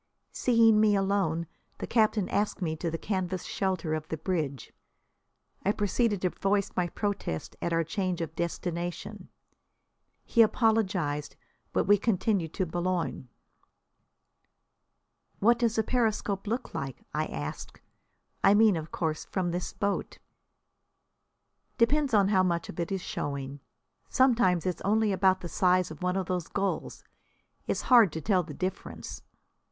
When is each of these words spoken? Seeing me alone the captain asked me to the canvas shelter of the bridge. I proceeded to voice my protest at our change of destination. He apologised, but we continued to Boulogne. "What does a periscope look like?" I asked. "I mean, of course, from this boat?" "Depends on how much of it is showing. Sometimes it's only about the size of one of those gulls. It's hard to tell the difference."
Seeing 0.31 0.79
me 0.81 0.95
alone 0.95 1.45
the 1.77 1.85
captain 1.85 2.27
asked 2.29 2.59
me 2.59 2.75
to 2.75 2.89
the 2.89 2.97
canvas 2.97 3.43
shelter 3.43 3.93
of 3.93 4.07
the 4.07 4.17
bridge. 4.17 4.73
I 5.63 5.71
proceeded 5.73 6.23
to 6.23 6.31
voice 6.31 6.71
my 6.75 6.89
protest 6.89 7.55
at 7.61 7.71
our 7.71 7.83
change 7.83 8.19
of 8.19 8.35
destination. 8.35 9.29
He 10.25 10.41
apologised, 10.41 11.35
but 11.71 11.83
we 11.85 11.99
continued 11.99 12.51
to 12.55 12.65
Boulogne. 12.65 13.27
"What 15.37 15.59
does 15.59 15.77
a 15.77 15.83
periscope 15.83 16.47
look 16.47 16.73
like?" 16.73 17.03
I 17.13 17.27
asked. 17.27 17.79
"I 18.43 18.55
mean, 18.55 18.75
of 18.77 18.91
course, 18.91 19.25
from 19.25 19.51
this 19.51 19.71
boat?" 19.71 20.17
"Depends 21.77 22.11
on 22.11 22.29
how 22.29 22.41
much 22.41 22.69
of 22.69 22.79
it 22.79 22.91
is 22.91 23.01
showing. 23.01 23.59
Sometimes 24.09 24.65
it's 24.65 24.81
only 24.81 25.11
about 25.11 25.41
the 25.41 25.47
size 25.47 25.91
of 25.91 26.01
one 26.01 26.15
of 26.17 26.25
those 26.25 26.47
gulls. 26.47 27.03
It's 27.67 27.83
hard 27.83 28.11
to 28.13 28.19
tell 28.21 28.41
the 28.41 28.55
difference." 28.55 29.21